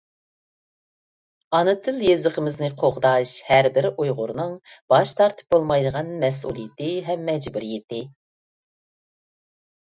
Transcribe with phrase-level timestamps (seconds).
[1.57, 4.57] ئانا تىل-يېزىقىمىزنى قوغداش— ھەربىر ئۇيغۇرنىڭ
[4.95, 8.05] باش تارتىپ بولمايدىغان مەسئۇلىيىتى ھەم مەجبۇرىيىتى.